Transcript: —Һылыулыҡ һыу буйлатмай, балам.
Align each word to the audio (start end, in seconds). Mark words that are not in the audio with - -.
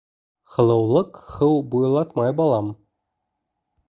—Һылыулыҡ 0.53 1.19
һыу 1.33 1.59
буйлатмай, 1.75 2.33
балам. 2.39 2.73